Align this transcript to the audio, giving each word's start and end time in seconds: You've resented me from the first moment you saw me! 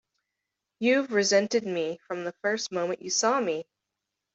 You've 0.79 1.11
resented 1.13 1.63
me 1.63 1.99
from 2.07 2.23
the 2.23 2.33
first 2.41 2.71
moment 2.71 3.03
you 3.03 3.11
saw 3.11 3.39
me! 3.39 3.67